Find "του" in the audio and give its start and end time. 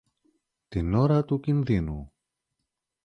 1.25-1.39